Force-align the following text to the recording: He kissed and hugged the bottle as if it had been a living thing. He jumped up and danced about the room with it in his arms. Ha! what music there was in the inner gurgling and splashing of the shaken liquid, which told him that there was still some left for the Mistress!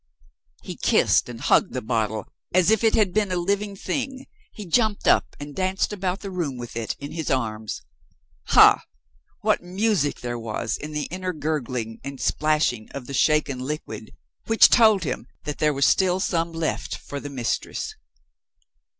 He 0.63 0.75
kissed 0.77 1.29
and 1.29 1.39
hugged 1.39 1.73
the 1.73 1.81
bottle 1.83 2.25
as 2.55 2.71
if 2.71 2.83
it 2.83 2.95
had 2.95 3.13
been 3.13 3.31
a 3.31 3.35
living 3.35 3.75
thing. 3.75 4.25
He 4.51 4.65
jumped 4.65 5.07
up 5.07 5.35
and 5.39 5.53
danced 5.55 5.93
about 5.93 6.21
the 6.21 6.31
room 6.31 6.57
with 6.57 6.75
it 6.75 6.95
in 6.97 7.11
his 7.11 7.29
arms. 7.29 7.83
Ha! 8.45 8.83
what 9.41 9.61
music 9.61 10.21
there 10.21 10.39
was 10.39 10.75
in 10.75 10.93
the 10.93 11.05
inner 11.11 11.33
gurgling 11.33 11.99
and 12.03 12.19
splashing 12.19 12.89
of 12.95 13.05
the 13.05 13.13
shaken 13.13 13.59
liquid, 13.59 14.09
which 14.47 14.69
told 14.69 15.03
him 15.03 15.27
that 15.43 15.59
there 15.59 15.71
was 15.71 15.85
still 15.85 16.19
some 16.19 16.51
left 16.51 16.97
for 16.97 17.19
the 17.19 17.29
Mistress! 17.29 17.93